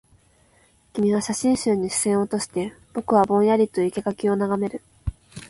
[0.93, 4.81] 君は写真集に視線を落として、僕はぼんやりと生垣を眺める